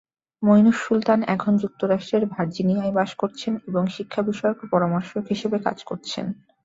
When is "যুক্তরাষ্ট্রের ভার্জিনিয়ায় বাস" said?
1.63-3.11